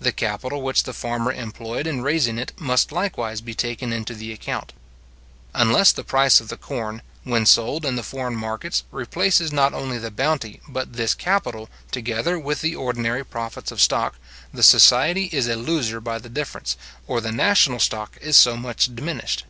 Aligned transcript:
The 0.00 0.12
capital 0.12 0.62
which 0.62 0.84
the 0.84 0.94
farmer 0.94 1.30
employed 1.30 1.86
in 1.86 2.00
raising 2.00 2.38
it 2.38 2.58
must 2.58 2.90
likewise 2.90 3.42
be 3.42 3.52
taken 3.52 3.92
into 3.92 4.14
the 4.14 4.32
account. 4.32 4.72
Unless 5.52 5.92
the 5.92 6.02
price 6.02 6.40
of 6.40 6.48
the 6.48 6.56
corn, 6.56 7.02
when 7.22 7.44
sold 7.44 7.84
in 7.84 7.94
the 7.94 8.02
foreign 8.02 8.34
markets, 8.34 8.84
replaces 8.90 9.52
not 9.52 9.74
only 9.74 9.98
the 9.98 10.10
bounty, 10.10 10.62
but 10.66 10.94
this 10.94 11.12
capital, 11.14 11.68
together 11.90 12.38
with 12.38 12.62
the 12.62 12.74
ordinary 12.74 13.26
profits 13.26 13.70
of 13.70 13.82
stock, 13.82 14.16
the 14.54 14.62
society 14.62 15.26
is 15.34 15.46
a 15.46 15.54
loser 15.56 16.00
by 16.00 16.16
the 16.18 16.30
difference, 16.30 16.78
or 17.06 17.20
the 17.20 17.30
national 17.30 17.78
stock 17.78 18.16
is 18.22 18.38
so 18.38 18.56
much 18.56 18.96
diminished. 18.96 19.44